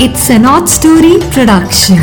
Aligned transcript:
It's 0.00 0.24
an 0.30 0.44
odd 0.44 0.68
story 0.68 1.12
production. 1.34 1.98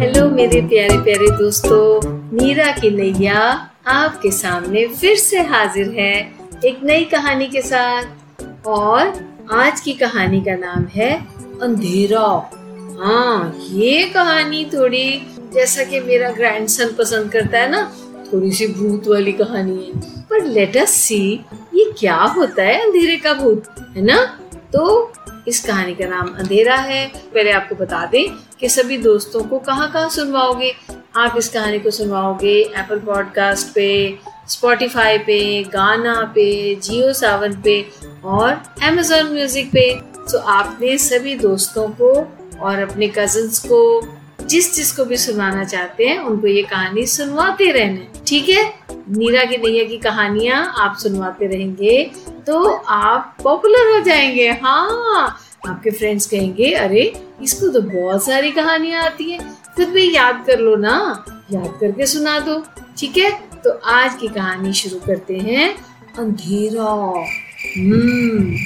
Hello 0.00 0.28
मेरे 0.30 0.60
प्यारे 0.60 0.98
प्यारे 0.98 1.30
दोस्तों। 1.30 2.10
मीरा 2.10 2.70
की 2.72 2.90
नैया 2.90 3.40
आपके 3.86 4.30
सामने 4.30 4.86
फिर 4.86 5.16
से 5.16 5.40
हाजिर 5.40 5.90
है 5.98 6.14
एक 6.64 6.80
नई 6.84 7.04
कहानी 7.04 7.46
के 7.46 7.62
साथ। 7.62 8.04
और 8.66 9.12
आज 9.52 9.80
की 9.80 9.92
कहानी 9.92 10.40
का 10.40 10.56
नाम 10.56 10.86
है 10.94 11.12
अंधेरा। 11.62 12.50
हाँ 13.00 13.58
ये 13.70 14.04
कहानी 14.04 14.64
थोड़ी, 14.64 15.26
जैसा 15.54 15.84
कि 15.84 16.00
मेरा 16.00 16.30
ग्रैंडसन 16.30 16.94
पसंद 16.98 17.32
करता 17.32 17.58
है 17.58 17.70
ना, 17.70 17.92
थोड़ी 18.32 18.52
सी 18.52 18.66
भूत 18.66 19.08
वाली 19.08 19.32
कहानी 19.32 19.84
है। 19.84 20.14
पर 20.22 20.44
लेट 20.44 20.76
अस 20.76 20.90
सी 20.90 21.44
ये 21.74 21.92
क्या 21.98 22.16
होता 22.16 22.62
है 22.62 22.84
अंधेरे 22.84 23.16
का 23.16 23.34
भूत? 23.34 23.64
है 23.96 24.02
ना? 24.02 24.40
तो 24.72 25.12
इस 25.48 25.64
कहानी 25.64 25.94
का 25.94 26.06
नाम 26.06 26.34
अंधेरा 26.38 26.76
है। 26.76 27.12
पहले 27.34 27.50
आपको 27.50 27.74
बता 27.74 28.06
दें 28.06 28.28
कि 28.60 28.68
सभी 28.68 28.98
दोस्तों 28.98 29.40
को 29.40 29.58
कहाँ 29.58 29.90
कहाँ 29.92 30.08
सुनवाओगे। 30.08 30.74
आप 31.16 31.34
इस 31.38 31.48
कहानी 31.48 31.78
को 31.78 31.90
सुनवाओगे 31.90 32.60
एप्पल 32.76 32.98
पॉडकास्ट 32.98 33.74
पे 33.74 34.18
स्पॉटिफाई 34.48 35.18
पे 35.18 35.62
गाना 35.62 36.32
पे 36.34 36.74
जियो 36.74 37.12
सावन 37.12 37.60
पे 37.60 37.86
और 38.24 38.50
अमेजोन 38.82 39.32
म्यूज़िक 39.32 39.68
पे। 39.68 40.00
तो 40.32 40.38
आपने 40.38 40.98
सभी 40.98 41.34
दोस्तों 41.34 41.88
को 41.88 42.12
और 42.60 42.78
अपने 42.78 43.08
कजन्स 43.08 43.58
को 43.58 44.00
जिस 44.46 44.76
जिस 44.76 44.92
को 44.92 45.04
भी 45.04 45.16
सुनाना 45.16 45.64
चाहते 45.64 46.06
हैं, 46.06 46.18
उनको 46.18 46.46
ये 46.46 46.62
कहानी 46.62 47.06
सुनवाते 47.06 47.70
रहना। 47.70 48.20
ठीक 48.26 48.48
है? 48.48 48.74
नीरा 48.90 49.44
की 49.44 49.56
नैया 49.56 49.84
की 49.84 49.96
कहानियाँ 49.96 50.74
आप 50.76 50.96
सुनवाते 50.96 51.46
रहेंगे 51.46 52.10
तो 52.46 52.72
आप 52.72 53.36
पॉपुलर 53.42 53.96
हो 53.96 54.00
जाएँगे। 54.00 54.48
हाँ 54.50 55.40
आपके 55.68 55.90
फ्रेंड्स 55.90 56.26
कहेंगे, 56.26 56.72
अरे, 56.72 57.26
इसको 57.42 57.68
तो 57.68 57.80
बहुत 57.80 58.24
सारी 58.24 58.50
कहानियाँ 58.50 59.02
आती 59.02 59.30
हैं। 59.30 59.54
खुद 59.54 59.88
भी 59.88 60.14
याद 60.14 60.44
कर 60.46 60.58
लो 60.58 60.76
ना, 60.76 61.24
याद 61.52 61.78
करके 61.80 62.06
सुना 62.06 62.38
दो। 62.38 62.64
ठीक 62.98 63.16
है? 63.16 63.30
तो 63.64 63.70
आज 63.70 64.14
की 64.20 64.28
कहानी 64.28 64.72
शुरू 64.72 64.98
करते 65.06 65.36
हैं। 65.36 65.74
अंधेरा। 66.18 67.24
हम्म 67.78 68.56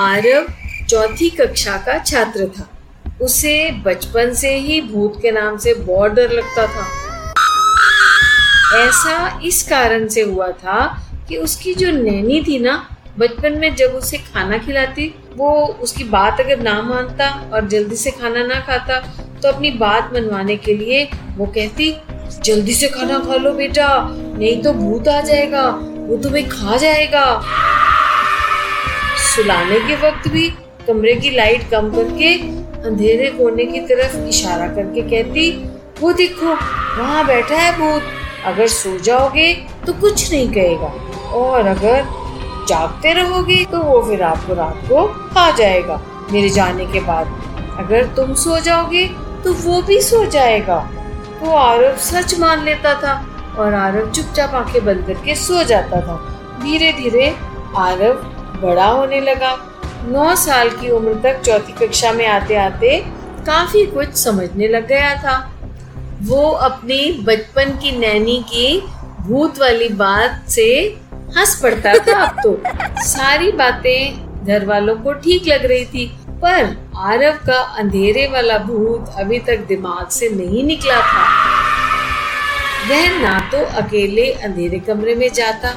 आरव 0.00 0.46
चौथी 0.86 1.30
कक्षा 1.30 1.76
का 1.76 1.98
छात्र 1.98 2.50
था। 2.58 2.73
उसे 3.24 3.70
बचपन 3.84 4.32
से 4.34 4.54
ही 4.56 4.80
भूत 4.82 5.20
के 5.22 5.30
नाम 5.30 5.56
से 5.58 5.74
बहुत 5.76 6.12
डर 6.12 6.30
लगता 6.30 6.66
था। 6.66 6.86
ऐसा 8.78 9.40
इस 9.44 9.62
कारण 9.68 10.06
से 10.08 10.22
हुआ 10.22 10.48
था 10.52 10.78
कि 11.28 11.36
उसकी 11.36 11.74
जो 11.74 11.90
नैनी 11.92 12.42
थी 12.42 12.58
ना, 12.58 12.74
बचपन 13.18 13.58
में 13.58 13.74
जब 13.76 13.94
उसे 13.94 14.18
खाना 14.18 14.58
खिलाती, 14.58 15.14
वो 15.36 15.50
उसकी 15.82 16.04
बात 16.04 16.40
अगर 16.40 16.62
ना 16.62 16.80
मानता 16.82 17.28
और 17.52 17.68
जल्दी 17.68 17.96
से 17.96 18.10
खाना 18.10 18.42
ना 18.46 18.60
खाता 18.60 18.98
तो 19.42 19.48
अपनी 19.48 19.70
बात 19.70 20.10
मनवाने 20.14 20.56
के 20.56 20.74
लिए 20.74 21.04
वो 21.36 21.46
कहती, 21.46 21.90
जल्दी 22.42 22.74
से 22.74 22.88
खाना 22.88 23.18
खा 23.18 23.36
लो 23.36 23.52
बेटा, 23.52 23.88
नहीं 24.10 24.62
तो 24.62 24.72
भूत 24.72 25.08
आ 25.08 25.20
जाएगा, 25.20 25.68
वो 26.08 26.16
तुम्हें 26.22 26.48
खा 26.48 26.76
जाएगा। 26.76 27.24
सुलाने 29.24 29.80
के 29.80 29.96
वक्त 30.06 30.28
भी 30.28 30.48
कमरे 30.86 31.14
की 31.14 31.30
लाइट 31.30 31.68
कम 31.70 31.90
करके 31.90 32.36
अंधेरे 32.84 33.28
कोने 33.30 33.64
की 33.64 33.80
तरफ़ 33.80 34.16
इशारा 34.16 34.66
करके 34.68 35.02
कहती, 35.02 35.50
वो 36.00 36.12
देखो, 36.12 36.46
वहाँ 36.98 37.26
बैठा 37.26 37.54
है 37.54 37.72
भूत। 37.72 38.02
अगर 38.44 38.66
सो 38.66 38.98
जाओगे 38.98 39.52
तो 39.86 39.92
कुछ 39.92 40.30
नहीं 40.32 40.48
कहेगा। 40.48 40.92
और 41.32 41.66
अगर 41.66 42.04
जागते 42.68 43.12
रहोगे 43.12 43.64
तो 43.64 43.78
वो 43.78 44.02
फिर 44.02 44.22
आपको 44.22 44.54
रात 44.54 44.82
को 44.84 45.06
खा 45.06 45.50
जाएगा, 45.50 46.00
मेरे 46.32 46.48
जाने 46.48 46.86
के 46.86 47.00
बाद। 47.00 47.26
अगर 47.78 48.06
तुम 48.06 48.34
सो 48.34 48.58
जाओगे 48.58 49.06
तो 49.44 49.52
वो 49.52 49.82
भी 49.82 50.00
सो 50.00 50.24
जाएगा। 50.26 50.78
तो 51.40 51.50
आरव 51.50 51.96
सच 51.96 52.38
मान 52.38 52.64
लेता 52.64 52.94
था 52.94 53.14
और 53.58 53.74
आरव 53.74 54.10
चुपचाप 54.10 54.54
आँखें 54.54 54.84
बंद 54.84 55.04
करके 55.06 55.34
सो 55.34 55.62
जाता 55.62 56.00
था। 56.00 56.16
धीरे 56.62 56.92
धीरे 56.92 57.36
आरव 57.76 58.12
बड़ा 58.62 58.86
होने 58.86 59.20
लगा। 59.20 59.73
नौ 60.06 60.34
साल 60.36 60.70
की 60.70 60.88
उम्र 60.90 61.14
तक 61.22 61.40
चौथी 61.40 61.72
कक्षा 61.76 62.12
में 62.12 62.26
आते 62.26 62.54
आते 62.58 62.98
काफ़ी 63.46 63.84
कुछ 63.86 64.14
समझने 64.16 64.68
लग 64.68 64.86
गया 64.88 65.14
था। 65.22 65.36
वो 66.22 66.48
अपनी 66.66 67.00
बचपन 67.22 67.70
की 67.78 67.90
नैनी 67.98 68.36
की 68.50 68.80
भूत 69.20 69.58
वाली 69.60 69.88
बात 69.94 70.44
से 70.50 70.66
हंस 71.36 71.58
पड़ता 71.62 71.94
था 71.98 72.18
अब 72.22 72.40
तो। 72.42 72.56
सारी 73.04 73.50
बातें 73.52 74.44
घर 74.44 74.64
वालों 74.66 74.96
को 74.96 75.12
ठीक 75.14 75.46
लग 75.48 75.64
रही 75.64 75.84
थी, 75.84 76.06
पर 76.42 76.76
आरव 77.02 77.38
का 77.46 77.60
अंधेरे 77.78 78.26
वाला 78.26 78.58
भूत 78.60 79.14
अभी 79.18 79.38
तक 79.38 79.64
दिमाग 79.68 80.08
से 80.10 80.28
नहीं 80.30 80.64
निकला 80.64 81.00
था। 81.02 81.24
वह 82.88 83.18
ना 83.22 83.38
तो 83.52 83.64
अकेले 83.82 84.30
अंधेरे 84.32 84.78
कमरे 84.80 85.14
में 85.14 85.28
जाता 85.32 85.74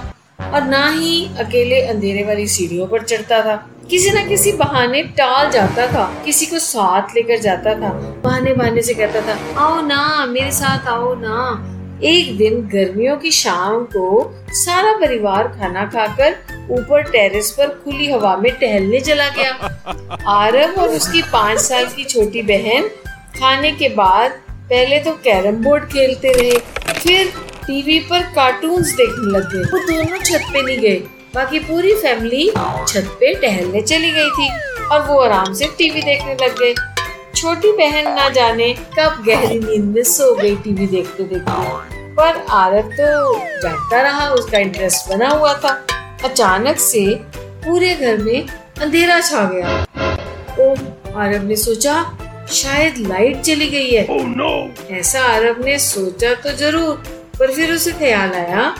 और 0.54 0.64
ना 0.66 0.88
ही 0.90 1.26
अकेले 1.40 1.82
अंधेरे 1.84 2.24
वाली 2.24 2.48
सीढ़ियों 2.48 2.88
पर 2.88 3.04
चढ़ता 3.04 3.42
था। 3.42 3.56
किसी 3.90 4.10
न 4.10 4.28
किसी 4.28 4.52
बहाने 4.52 5.02
टाल 5.18 5.50
जाता 5.52 5.86
था, 5.88 6.06
किसी 6.26 6.46
को 6.46 6.60
साथ 6.60 7.16
लेकर 7.16 7.40
जाता 7.40 7.74
था, 7.74 7.90
बहाने 8.24 8.54
बहाने 8.54 8.82
से 8.82 8.94
कहता 8.94 9.22
था, 9.22 9.38
आओ 9.58 9.82
ना, 9.82 10.26
मेरे 10.26 10.52
साथ 10.52 10.88
आओ 10.88 11.14
ना। 11.16 12.00
एक 12.04 12.36
दिन 12.38 12.62
गर्मियों 12.70 13.16
की 13.18 13.32
शाम 13.32 13.84
को 13.96 14.34
सारा 14.56 14.92
परिवार 14.98 15.48
खाना 15.50 15.86
खाकर 15.86 16.36
ऊपर 16.72 17.04
टेरेस 17.04 17.52
पर 17.52 17.68
खुली 17.84 18.12
हवा 18.12 18.36
में 18.38 18.52
टहलने 18.54 19.00
चला 19.00 19.30
गया। 19.30 19.52
आरव 20.30 20.82
और 20.82 20.90
उसकी 20.90 21.22
पाँच 21.32 21.60
साल 21.60 21.86
की 21.88 22.04
छोटी 22.06 22.42
बहन 22.44 22.90
खाने 23.40 23.72
के 23.72 23.90
बाद 23.96 24.32
पहले 24.70 25.00
तो 25.00 25.12
कैरम 25.24 25.64
बोर्ड 25.64 25.84
खेलते 25.84 26.34
रहे, 26.34 26.58
फिर 26.94 27.34
टीवी 27.68 28.00
पर 28.10 28.34
कार्टून्स 28.36 28.96
देखने 28.96 29.32
लग 29.32 29.54
गए। 29.54 29.72
वो 29.72 29.86
दोनों 29.88 30.20
छत 30.20 30.54
पे 30.54 30.62
नहीं 30.62 30.78
गए। 30.80 31.04
बाकी 31.34 31.60
पूरी 31.60 31.94
फैमिली 31.96 32.50
छत 32.50 33.10
पे 33.20 33.34
टहलने 33.42 33.82
चली 33.82 34.12
गई 34.12 34.30
थी 34.32 34.50
और 34.86 35.02
वो 35.08 35.20
आराम 35.22 35.54
से 35.54 35.66
टीवी 35.78 36.02
देखने 36.02 36.34
लग 36.36 36.60
गए। 36.60 36.74
छोटी 37.36 37.72
बहन 37.78 38.12
ना 38.14 38.28
जाने 38.30 38.74
कब 39.00 39.24
गहरी 39.28 39.60
नींद 39.60 39.84
में 39.86 40.04
सो 40.06 40.34
गई 40.36 40.56
टीवी 40.58 40.88
देखते 40.88 41.24
देखते। 41.24 41.96
पर 42.16 42.46
आरव 42.52 42.90
तो 42.92 43.38
जानता 43.62 44.02
रहा 44.02 44.30
उसका 44.34 44.58
इंटरेस्ट 44.60 45.10
बना 45.10 45.30
हुआ 45.30 45.54
था। 45.56 45.74
अचानक 46.26 46.78
से 46.80 47.04
पूरे 47.66 47.94
घर 47.96 48.18
में 48.18 48.48
अंधेरा 48.82 49.20
छा 49.22 49.44
गया। 49.54 49.84
ओ 50.60 50.74
आरव 51.20 51.44
ने 51.44 51.56
सोचा 51.56 52.04
शायद 52.54 52.98
लाइट 53.08 53.42
चली 53.42 53.68
गई 53.70 53.90
है। 53.90 54.06
Oh, 54.08 54.26
no. 54.34 54.92
ऐसा 54.92 55.22
आरव 55.26 55.64
ने 55.66 55.78
सोचा 55.80 56.34
तो 56.44 56.52
ज़रूर 56.58 57.04
पर 57.40 57.52
फिर 57.54 57.72
उसे 57.74 57.92
ख्याल 57.94 58.34
आया 58.34 58.74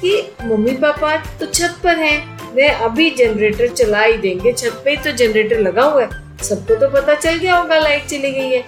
कि 0.00 0.16
मम्मी 0.44 0.72
पापा 0.78 1.16
तो 1.40 1.46
छत 1.46 1.76
पर 1.84 1.98
हैं। 1.98 2.52
वे 2.54 2.68
अभी 2.68 3.10
जनरेटर 3.10 3.68
चला 3.68 4.02
ही 4.02 4.16
देंगे। 4.18 4.52
छत 4.52 4.80
पे 4.84 4.90
ही 4.90 4.96
तो 4.96 5.12
जनरेटर 5.12 5.60
लगा 5.60 5.84
हुआ 5.84 6.02
है। 6.02 6.22
सबको 6.44 6.74
तो 6.74 6.88
पता 6.90 7.14
चल 7.14 7.36
गया 7.36 7.56
होगा 7.56 7.78
लाइट 7.78 8.06
चली 8.06 8.30
गई 8.32 8.50
है। 8.50 8.64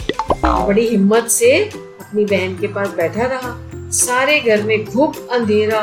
बड़ी 0.67 0.87
हिम्मत 0.89 1.29
से 1.31 1.53
अपनी 1.65 2.25
बहन 2.25 2.57
के 2.59 2.67
पास 2.67 2.89
बैठा 2.97 3.27
रहा। 3.27 3.57
सारे 3.95 4.39
घर 4.41 4.63
में 4.63 4.85
घुप 4.85 5.29
अंधेरा 5.33 5.81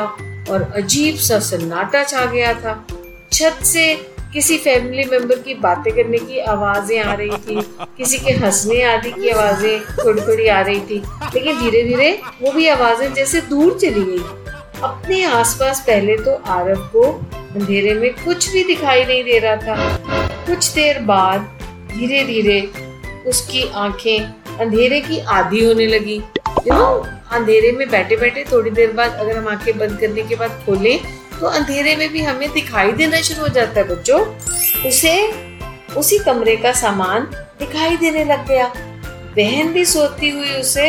और 0.50 0.62
अजीब 0.76 1.16
सा 1.18 1.38
सन्नाटा 1.40 2.02
छा 2.04 2.24
गया 2.24 2.52
था। 2.54 2.84
छत 3.32 3.64
से 3.64 3.94
किसी 4.32 4.56
फैमिली 4.58 5.04
मेंबर 5.04 5.38
की 5.38 5.54
बातें 5.54 5.92
करने 5.94 6.18
की 6.18 6.38
आवाज़ें 6.40 6.98
आ 7.00 7.12
रही 7.14 7.36
थी। 7.38 7.60
किसी 7.96 8.18
के 8.18 8.32
हंसने 8.34 8.82
आदि 8.84 9.10
की 9.10 9.28
आवाज़ें 9.28 9.80
थोड़ी 9.98 10.20
थोड़ी 10.20 10.46
आ 10.48 10.60
रही 10.60 10.80
थी। 10.80 11.02
लेकिन 11.34 11.60
धीरे 11.60 11.82
धीरे 11.82 12.10
वो 12.42 12.52
भी 12.52 12.66
आवाज़ें 12.68 13.12
जैसे 13.14 13.40
दूर 13.50 13.78
चली 13.78 14.04
गई। 14.04 14.18
अपने 14.84 15.22
आसपास 15.24 15.80
पहले 15.80 16.16
तो 16.16 16.34
आरव 16.48 16.80
को 16.92 17.02
अंधेरे 17.54 17.94
में 17.94 18.12
कुछ 18.14 18.48
भी 18.52 18.64
दिखाई 18.64 19.04
नहीं 19.04 19.24
दे 19.24 19.38
रहा 19.38 19.56
था। 19.56 19.76
कुछ 20.46 20.68
देर 20.72 20.98
बाद 21.02 21.40
धीरे 21.90 22.24
धीरे 22.24 22.60
उसकी 23.26 23.62
आँखें 23.74 24.58
अंधेरे 24.58 25.00
की 25.00 25.18
आधी 25.18 25.64
होने 25.64 25.86
लगी। 25.86 26.16
यू 26.66 26.74
नो 26.74 26.86
अंधेरे 27.32 27.72
में 27.72 27.88
बैठे 27.90 28.16
बैठे 28.16 28.44
थोड़ी 28.52 28.70
देर 28.70 28.92
बाद 28.92 29.12
अगर 29.12 29.36
हम 29.36 29.48
आँखें 29.48 29.76
बंद 29.78 29.98
करने 30.00 30.22
के 30.22 30.36
बाद 30.36 30.62
खोलें 30.66 30.98
तो 31.40 31.46
अंधेरे 31.46 31.96
में 31.96 32.08
भी 32.08 32.20
हमें 32.20 32.52
दिखाई 32.52 32.92
देना 32.92 33.20
शुरू 33.20 33.42
हो 33.42 33.48
जाता 33.48 33.80
है 33.80 33.88
बच्चों। 33.88 34.20
उसे, 34.88 35.14
उसी 35.96 36.18
कमरे 36.18 36.56
का 36.56 36.72
सामान 36.72 37.22
दिखाई 37.58 37.96
देने 37.96 38.24
लग 38.24 38.46
गया। 38.48 38.72
बहन 39.36 39.72
भी 39.72 39.84
सोती 39.84 40.30
हुई 40.30 40.50
उसे 40.50 40.88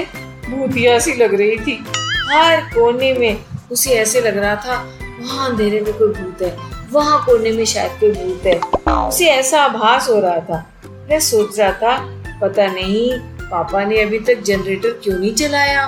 भूतिया 0.49 0.97
सी 0.99 1.13
लग 1.13 1.33
रही 1.33 1.57
थी। 1.57 1.83
हर 2.29 2.61
कोने 2.73 3.13
में 3.13 3.37
उसे 3.75 3.91
ऐसे 3.91 4.21
लग 4.21 4.37
रहा 4.37 4.55
था, 4.55 4.75
वहाँ 5.19 5.49
अंधेरे 5.49 5.79
में 5.81 5.93
कोई 5.93 6.07
भूत 6.09 6.41
है, 6.41 6.55
वहाँ 6.91 7.23
कोने 7.25 7.51
में 7.51 7.65
शायद 7.65 7.99
कोई 7.99 8.11
भूत 8.13 8.45
है। 8.45 8.59
उसे 9.07 9.25
ऐसा 9.27 9.61
आभास 9.61 10.09
हो 10.09 10.19
रहा 10.19 10.39
था। 10.39 10.65
वह 11.09 11.19
सोच 11.21 11.59
रहा 11.59 11.71
था, 11.73 11.97
पता 12.41 12.67
नहीं, 12.67 13.17
पापा 13.41 13.83
ने 13.83 14.01
अभी 14.01 14.19
तक 14.19 14.41
जनरेटर 14.41 14.99
क्यों 15.03 15.17
नहीं 15.19 15.33
चलाया? 15.35 15.87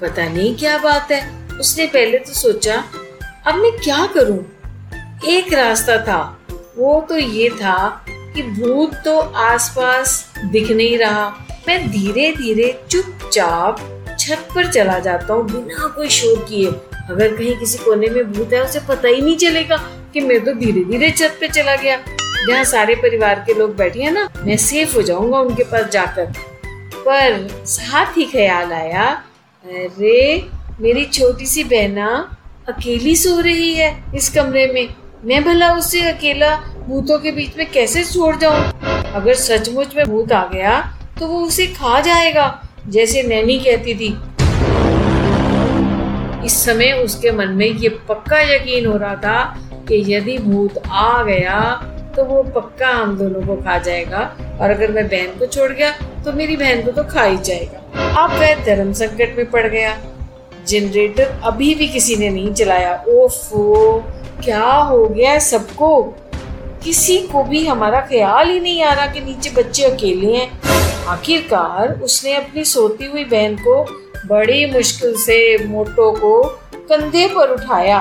पता 0.00 0.28
नहीं 0.28 0.54
क्या 0.56 0.78
बात 0.78 1.12
है। 1.12 1.20
उसने 1.60 1.86
पहले 1.88 2.18
तो 2.18 2.32
सोचा, 2.32 2.82
अब 3.46 3.54
मैं 3.54 3.72
क्या 3.78 4.06
करूँ? 4.06 4.38
एक 5.28 5.52
रास्ता 5.52 5.96
था, 6.04 6.20
वो 6.78 7.00
तो 7.08 7.16
ये 7.16 7.48
था 7.52 7.76
कि 8.08 8.42
भूत 8.42 8.94
तो 9.04 9.18
आसपास 9.18 10.24
दिख 10.44 10.70
नहीं 10.70 10.98
रहा। 10.98 11.28
मैं 11.68 11.90
धीरे 11.90 12.30
धीरे 12.32 12.78
चुपचाप 12.90 13.80
छत 14.20 14.48
पर 14.54 14.72
चला 14.72 14.98
जाता 14.98 15.34
हूँ, 15.34 15.44
बिना 15.46 15.88
कोई 15.88 16.08
शोर 16.10 16.44
किए। 16.48 16.70
अगर 17.10 17.36
कहीं 17.36 17.56
किसी 17.56 17.78
कोने 17.78 18.08
में 18.08 18.32
भूत 18.32 18.52
है, 18.52 18.64
उसे 18.64 18.80
पता 18.80 19.08
ही 19.08 19.20
नहीं 19.20 19.36
चलेगा 19.36 19.76
कि 20.12 20.20
मैं 20.20 20.44
तो 20.44 20.52
धीरे 20.52 20.84
धीरे 20.84 21.10
छत 21.10 21.36
पे 21.40 21.48
चला 21.48 21.76
गया। 21.76 21.96
जहाँ 22.48 22.64
सारे 22.64 22.94
परिवार 22.94 23.44
के 23.46 23.54
लोग 23.54 23.76
बैठे 23.76 24.02
हैं 24.02 24.10
ना, 24.10 24.28
मैं 24.42 24.56
सेफ़ 24.56 24.94
हो 24.94 25.02
जाऊँगा 25.02 25.38
उनके 25.38 25.62
पास 25.62 25.88
जाकर। 25.88 26.32
पर 26.98 27.48
साथ 27.66 28.06
ही 28.06 28.24
ख्याल 28.24 28.72
आया, 28.72 29.22
अरे, 29.64 30.46
मेरी 30.80 31.04
छोटी 31.04 31.46
सी 31.46 31.64
बहना 31.64 32.36
अकेली 32.68 33.16
सो 33.16 33.40
रही 33.40 33.74
है 33.74 34.04
इस 34.14 34.28
कमरे 34.28 34.66
में। 34.66 34.94
मैं 35.24 35.44
भला 35.44 35.74
उसे 35.74 36.00
अकेला 36.02 36.56
भूतों 36.56 37.18
के 37.18 37.32
बीच 37.32 37.56
में 37.58 37.70
कैसे 37.70 38.04
छोड़ 38.04 38.36
जाऊँ? 38.36 38.80
अगर 39.12 39.34
सचमुच 39.34 39.96
में 39.96 40.06
भूत 40.06 40.32
आ 40.32 40.46
गया 40.46 40.98
तो 41.20 41.26
वो 41.26 41.40
उसे 41.40 41.66
खा 41.66 42.00
जाएगा, 42.00 42.68
जैसे 42.88 43.22
नैनी 43.22 43.58
कहती 43.58 43.94
थी। 43.94 44.18
इस 46.44 46.64
समय 46.64 46.92
उसके 46.94 47.30
मन 47.30 47.48
में 47.48 47.66
ये 47.66 47.88
पक्का 48.08 48.40
यकीन 48.54 48.86
हो 48.86 48.96
रहा 48.96 49.14
था 49.14 49.40
कि 49.88 50.02
यदि 50.14 50.36
भूत 50.38 50.78
आ 50.86 51.22
गया 51.22 51.60
तो 52.16 52.24
वो 52.24 52.42
पक्का 52.42 52.88
हम 52.88 53.16
दोनों 53.18 53.40
को 53.46 53.56
खा 53.56 53.78
जाएगा। 53.78 54.20
और 54.60 54.70
अगर 54.70 54.92
मैं 54.92 55.06
बहन 55.08 55.38
को 55.38 55.46
छोड़ 55.46 55.70
गया 55.72 55.90
तो 56.24 56.32
मेरी 56.32 56.56
बहन 56.56 56.82
को 56.82 56.90
तो 56.90 57.04
खा 57.04 57.22
ही 57.22 57.36
जाएगा। 57.36 58.22
अब 58.22 58.30
वह 58.30 58.64
धर्म 58.64 58.92
संकट 58.92 59.36
में 59.36 59.50
पड़ 59.50 59.66
गया। 59.66 59.96
जनरेटर 60.68 61.40
अभी 61.44 61.74
भी 61.74 61.88
किसी 61.88 62.16
ने 62.16 62.28
नहीं 62.28 62.52
चलाया। 62.54 62.94
ओफो, 63.08 63.98
क्या 64.44 64.64
हो 64.64 65.06
गया 65.06 65.38
सबको? 65.38 66.02
किसी 66.84 67.18
को 67.18 67.42
भी 67.44 67.66
हमारा 67.66 68.00
ख्याल 68.00 68.48
ही 68.48 68.60
नहीं 68.60 68.82
आ 68.82 68.92
रहा 68.92 69.06
कि 69.06 69.20
नीचे 69.20 69.50
बच्चे 69.50 69.84
अकेले 69.84 70.34
हैं। 70.36 71.04
आखिरकार 71.06 71.92
उसने 72.00 72.34
अपनी 72.34 72.64
सोती 72.64 73.04
हुई 73.04 73.24
बहन 73.24 73.56
को 73.56 73.82
बड़ी 74.28 74.64
मुश्किल 74.66 75.14
से 75.16 75.64
मोटो 75.64 76.10
को 76.12 76.42
कंधे 76.90 77.26
पर 77.26 77.50
उठाया। 77.50 77.98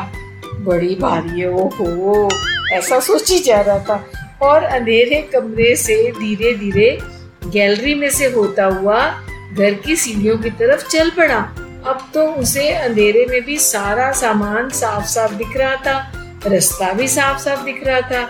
बड़ी 0.60 0.96
भारी 0.96 1.40
है 1.40 1.50
वो 1.50 1.68
हो 1.80 2.30
ऐसा 2.74 3.00
सोची 3.00 3.40
जा 3.40 3.62
रहा 3.62 3.80
था। 3.80 4.06
और 4.42 4.64
अंधेरे 4.64 5.22
कमरे 5.34 5.76
से 5.76 5.96
धीरे 6.12 6.54
धीरे 6.54 6.98
गैलरी 7.46 7.94
में 7.96 8.10
से 8.10 8.26
होता 8.26 8.66
हुआ 8.66 9.00
घर 9.54 9.74
की 9.74 9.96
सीढ़ियों 9.96 10.38
की 10.38 10.50
तरफ़ 10.50 10.88
चल 10.88 11.10
पड़ा। 11.10 11.38
अब 11.88 12.10
तो 12.14 12.26
उसे 12.34 12.70
अंधेरे 12.70 13.26
में 13.26 13.42
भी 13.42 13.58
सारा 13.58 14.12
सामान 14.12 14.70
साफ़ 14.70 15.06
साफ़ 15.06 15.34
दिख 15.34 15.58
रहा 15.58 15.76
था, 15.76 15.98
रास्ता 16.48 16.94
भी 16.94 17.08
साफ़ 17.08 17.40
साफ़ 17.40 17.64
दिख 17.66 17.84
रहा 17.88 18.02
था, 18.02 18.28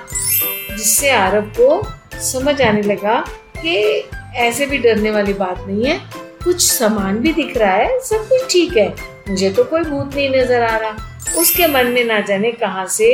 जिससे 0.77 1.09
आरब 1.09 1.51
को 1.59 1.81
समझ 2.19 2.61
आने 2.61 2.81
लगा 2.81 3.19
कि 3.57 4.03
ऐसे 4.35 4.65
भी 4.65 4.77
डरने 4.77 5.11
वाली 5.11 5.33
बात 5.33 5.65
नहीं 5.67 5.85
है। 5.85 6.26
कुछ 6.47 6.61
सामान 6.61 7.17
भी 7.19 7.31
दिख 7.33 7.57
रहा 7.57 7.71
है, 7.71 7.99
सब 7.99 8.27
कुछ 8.29 8.51
ठीक 8.51 8.75
है। 8.77 8.87
मुझे 9.29 9.49
तो 9.49 9.63
कोई 9.63 9.81
भूत 9.81 10.15
नहीं 10.15 10.29
नज़र 10.29 10.61
आ 10.63 10.75
रहा। 10.77 11.39
उसके 11.39 11.67
मन 11.67 11.87
में 11.87 12.03
ना 12.05 12.19
जाने 12.19 12.51
कहा 12.51 12.85
से 12.87 13.09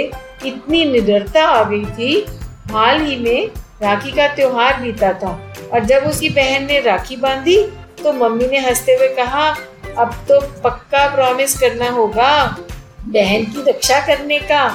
इतनी 0.45 0.83
निडरता 0.85 1.45
आ 1.45 1.63
गई 1.63 1.85
थी। 1.87 2.25
हाल 2.71 3.01
ही 3.01 3.15
में 3.17 3.47
राखी 3.83 4.11
का 4.11 4.27
त्योहार 4.35 4.79
बीता 4.81 5.11
था 5.13 5.31
और 5.73 5.85
जब 5.85 6.03
उसकी 6.03 6.29
बहन 6.29 6.65
ने 6.65 6.79
राखी 6.81 7.15
बांधी 7.15 7.57
तो 8.03 8.13
मम्मी 8.13 8.47
ने 8.47 8.59
हँसते 8.59 8.95
हुए 8.95 9.07
कहा, 9.15 9.49
अब 9.97 10.13
तो 10.29 10.39
पक्का 10.63 11.07
प्रॉमिस 11.15 11.57
करना 11.59 11.89
होगा 11.89 12.31
बहन 13.05 13.45
की 13.45 13.69
रक्षा 13.69 13.99
करने 14.07 14.39
का। 14.41 14.65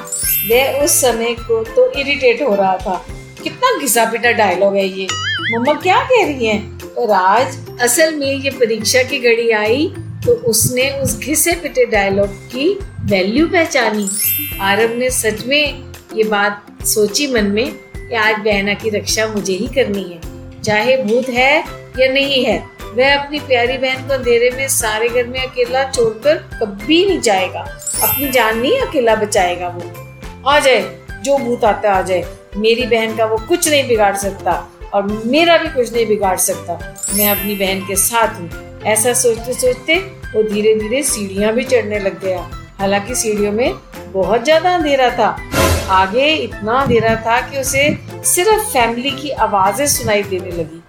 वह 0.50 0.82
उस 0.84 1.00
समय 1.00 1.34
को 1.40 1.62
तो 1.66 1.90
इरिटेट 1.92 2.42
हो 2.42 2.54
रहा 2.54 2.76
था। 2.76 3.04
कितना 3.42 3.78
घिसा 3.80 4.04
पिटा 4.04 4.30
डायलॉग 4.32 4.76
है 4.76 4.86
ये। 4.88 5.06
मम्मा 5.52 5.72
क्या 5.74 6.00
कह 6.02 6.24
रही 6.26 6.46
है? 6.46 6.58
और 6.98 7.10
आज 7.10 7.56
असल 7.80 8.14
में 8.14 8.32
ये 8.34 8.50
परीक्षा 8.50 9.02
की 9.02 9.18
घड़ी 9.18 9.50
आई 9.50 9.86
तो 10.26 10.32
उसने 10.44 10.90
उस 10.92 11.18
घिसे 11.18 11.52
पिटे 11.52 11.84
डायलॉग 11.86 12.28
की 12.52 12.68
वैल्यू 13.02 13.46
पहचानी। 13.48 14.08
आरब 14.60 14.96
ने 14.98 15.10
सच 15.10 15.44
में 15.46 15.92
ये 16.16 16.24
बात 16.24 16.84
सोची 16.86 17.26
मन 17.26 17.44
में 17.44 17.70
कि 17.72 18.14
आज 18.14 18.36
बहना 18.36 18.74
की 18.74 18.90
रक्षा 18.90 19.26
मुझे 19.26 19.52
ही 19.52 19.66
करनी 19.66 20.02
है। 20.02 20.62
चाहे 20.62 20.96
भूत 20.96 21.28
है 21.28 21.58
या 21.98 22.08
नहीं 22.12 22.44
है, 22.44 22.58
वह 22.94 23.16
अपनी 23.16 23.38
प्यारी 23.38 23.78
बहन 23.78 24.06
को 24.08 24.14
अंधेरे 24.14 24.50
में 24.50 24.66
सारे 24.68 25.08
घर 25.08 25.26
में 25.26 25.40
अकेला 25.40 25.84
छोड़कर 25.90 26.34
कभी 26.54 27.04
नहीं 27.06 27.20
जाएगा। 27.20 27.60
अपनी 28.02 28.30
जान 28.30 28.58
नहीं 28.58 28.78
अकेला 28.80 29.14
बचाएगा 29.14 29.68
वो। 29.68 30.50
आ 30.50 30.58
जाए, 30.58 30.80
जो 31.22 31.38
भूत 31.38 31.64
आता 31.64 31.92
आ 31.92 32.02
जाए। 32.02 32.22
मेरी 32.58 32.86
बहन 32.86 33.16
का 33.16 33.24
वो 33.24 33.36
कुछ 33.48 33.68
नहीं 33.68 33.86
बिगाड़ 33.88 34.14
सकता 34.16 34.52
और 34.94 35.06
मेरा 35.26 35.56
भी 35.58 35.68
कुछ 35.68 35.92
नहीं 35.92 36.06
बिगाड़ 36.06 36.36
सकता। 36.38 36.78
मैं 37.16 37.30
अपनी 37.30 37.54
बहन 37.56 37.80
के 37.80 37.96
साथ 37.96 38.40
हूँ। 38.40 38.50
ऐसा 38.86 39.12
सोचते 39.12 39.52
सोचते 39.52 39.94
वो 40.34 40.42
धीरे 40.42 40.74
धीरे 40.74 41.02
सीढ़ियाँ 41.02 41.52
भी 41.52 41.64
चढ़ने 41.64 41.98
लग 41.98 42.20
गया। 42.20 42.48
हालाँकि 42.78 43.14
सीढ़ियों 43.14 43.52
में 43.52 43.74
बहुत 44.12 44.44
ज़्यादा 44.44 44.74
अंधेरा 44.74 45.10
था। 45.10 45.36
आगे 45.90 46.26
इतना 46.34 46.72
अंधेरा 46.72 47.14
था 47.16 47.40
कि 47.40 47.60
उसे 47.60 47.82
सिर्फ़ 48.24 48.66
फैमिली 48.72 49.10
की 49.10 49.30
आवाज़ें 49.30 49.86
सुनाई 49.86 50.22
देने 50.22 50.50
लगी। 50.50 50.82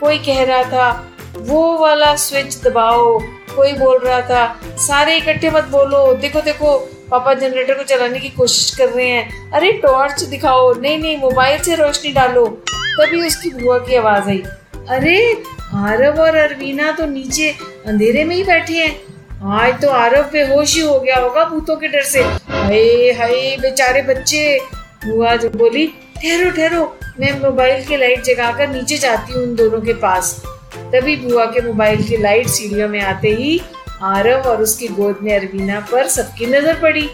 कोई 0.00 0.18
कह 0.18 0.42
रहा 0.44 0.62
था, 0.62 1.12
वो 1.38 1.76
वाला 1.78 2.14
स्विच 2.16 2.56
दबाओ। 2.62 3.18
कोई 3.56 3.72
बोल 3.72 3.98
रहा 3.98 4.20
था, 4.20 4.60
सारे 4.78 5.16
इकट्ठे 5.16 5.50
मत 5.50 5.64
बोलो। 5.64 6.12
देखो 6.14 6.40
देखो। 6.40 6.76
पापा 7.10 7.34
जनरेटर 7.34 7.74
को 7.74 7.82
चलाने 7.82 8.18
की 8.18 8.28
कोशिश 8.28 8.76
कर 8.78 8.88
रहे 8.88 9.08
हैं। 9.08 9.50
अरे 9.50 9.72
टॉर्च 9.72 10.22
दिखाओ। 10.22 10.74
नहीं 10.74 10.98
नहीं 10.98 11.16
मोबाइल 11.16 11.62
से 11.62 11.74
रोशनी 11.74 12.12
डालो। 12.12 12.46
तभी 12.70 13.26
उसकी 13.26 13.50
बुआ 13.50 13.78
की 13.78 13.94
आवाज़ 13.94 14.28
आई। 14.28 14.42
अरे, 14.88 15.42
आरव 15.74 16.20
और 16.20 16.36
अरवीना 16.36 16.92
तो 16.92 17.06
नीचे 17.06 17.54
अंधेरे 17.86 18.24
में 18.24 18.36
ही 18.36 18.44
बैठे 18.44 18.74
हैं। 18.74 19.00
आज 19.44 19.82
तो 19.82 19.88
आरव 19.88 20.22
बेहोश 20.22 20.74
ही 20.74 20.80
हो 20.80 21.00
गया 21.00 21.16
होगा 21.16 21.44
भूतों 21.44 21.76
के 21.76 21.88
डर 21.88 22.02
से। 22.02 22.22
हाय 22.22 23.10
हाय, 23.10 23.56
बेचारे 23.56 24.02
बच्चे। 24.02 24.60
बुआ 25.06 25.36
जो 25.36 25.50
बोली, 25.50 25.86
ठहरो 26.22 26.50
ठहरो। 26.50 26.98
मैं 27.20 27.40
मोबाइल 27.40 27.84
की 27.84 27.96
लाइट 27.96 28.22
जगाकर 28.22 28.68
नीचे 28.68 28.98
जाती 28.98 29.32
हूँ 29.32 29.42
उन 29.42 29.56
दोनों 29.56 29.80
के 29.80 29.92
पास। 29.92 30.42
तभी 30.76 31.16
बुआ 31.16 31.44
के 31.44 31.60
मोबाइल 31.60 32.02
की 32.02 32.16
लाइट 32.16 32.46
सीढ़ियों 32.46 32.88
में 32.88 33.00
आते 33.00 33.28
ही 33.28 33.60
आरव 34.04 34.48
और 34.48 34.62
उसकी 34.62 34.88
गोद 34.88 35.18
में 35.22 35.34
अरबीना 35.34 35.80
पर 35.92 36.08
सबकी 36.08 36.46
नज़र 36.46 36.80
पड़ी। 36.80 37.08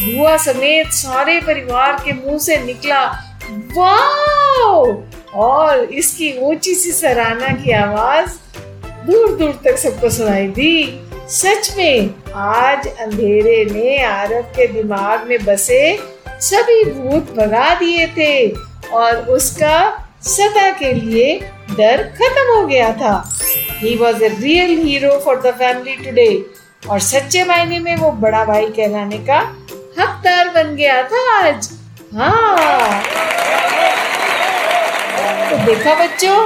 बुआ 0.00 0.36
समेत 0.36 0.92
सारे 0.92 1.40
परिवार 1.40 1.92
के 2.04 2.12
मुँह 2.14 2.38
से 2.38 2.56
निकला 2.64 3.04
वाह 3.76 5.38
और 5.40 5.84
इसकी 5.84 6.32
ऊँची 6.40 6.74
सी 6.74 6.92
सराहना 6.92 7.48
की 7.54 7.72
आवाज़ 7.72 8.36
दूर 9.06 9.36
दूर 9.38 9.60
तक 9.64 9.76
सबको 9.78 10.10
सुनाई 10.10 10.46
दी। 10.48 11.00
सच 11.30 11.74
में, 11.76 12.14
आज 12.34 12.86
अंधेरे 12.88 13.64
ने 13.64 14.02
आरव 14.04 14.42
के 14.56 14.66
दिमाग 14.66 15.26
में 15.28 15.44
बसे 15.44 15.98
सभी 16.40 16.84
भूत 16.84 17.34
भगा 17.36 17.74
दिए 17.74 18.06
थे 18.16 18.48
और 18.92 19.16
उसका 19.30 19.78
सदा 20.22 20.70
के 20.70 20.92
लिए 20.92 21.38
डर 21.70 22.02
खत्म 22.18 22.54
हो 22.54 22.66
गया 22.66 22.92
था। 22.92 23.14
He 23.78 23.96
was 23.96 24.24
a 24.24 24.28
real 24.28 24.76
hero 24.78 25.18
for 25.18 25.40
the 25.40 25.54
family 25.54 25.96
today 26.04 26.30
और 26.90 27.00
सच्चे 27.00 27.44
मायने 27.44 27.78
में 27.78 27.96
वो 27.96 28.10
बड़ा 28.20 28.44
भाई 28.44 28.66
कहलाने 28.66 29.18
का 29.18 29.38
हकदार 29.98 30.48
बन 30.48 30.74
गया 30.76 31.02
था 31.02 31.20
आज। 31.38 31.68
हाँ। 32.14 33.02
तो 35.50 35.56
देखा 35.66 35.94
बच्चों, 35.94 36.36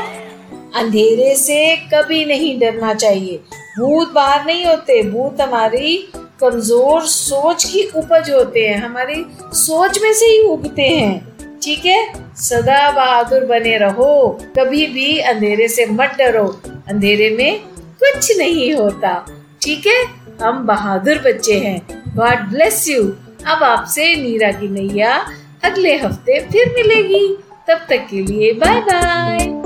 अंधेरे 0.75 1.35
से 1.37 1.77
कभी 1.95 2.25
नहीं 2.25 2.59
डरना 2.61 2.95
चाहिए। 2.95 3.37
भूत 3.79 4.13
बाहर 4.13 4.45
नहीं 4.47 4.65
होते। 4.67 5.03
भूत 5.03 5.41
हमारी 5.41 5.97
कमज़ोर 6.41 7.07
सोच 7.07 7.65
की 7.65 7.83
उपज 7.97 8.31
होते 8.31 8.67
हैं। 8.69 8.77
हमारी 8.77 9.25
सोच 9.55 9.99
में 10.03 10.13
से 10.13 10.27
ही 10.27 10.43
उगते 10.43 10.83
हैं। 10.83 11.59
ठीक 11.63 11.85
है? 11.87 12.03
सदा 12.37 12.91
बहादुर 12.91 13.45
बने 13.45 13.77
रहो। 13.79 14.39
कभी 14.59 14.87
भी 14.87 15.19
अंधेरे 15.19 15.69
से 15.69 15.87
मत 15.87 16.17
डरो। 16.19 16.47
अंधेरे 16.89 17.31
में 17.31 17.61
कुछ 18.03 18.39
नहीं 18.39 18.75
होता। 18.75 19.27
ठीक 19.63 19.87
है? 19.87 20.05
हम 20.43 20.67
बहादुर 20.67 21.19
बच्चे 21.19 21.59
हैं। 21.59 22.03
गॉड 22.17 22.49
ब्लेस 22.51 22.89
यू 22.89 23.03
अब 23.47 23.63
आपसे 23.63 24.15
नीरा 24.17 24.53
की 24.53 24.69
नैया 24.69 25.27
अगले 25.65 25.97
हफ़्ते 25.97 26.41
फिर 26.41 26.73
मिलेगी। 26.75 27.37
तब 27.69 27.87
तक 27.89 28.07
के 28.11 28.23
लिए 28.23 28.53
बाय 28.53 28.81
बाय 28.81 29.60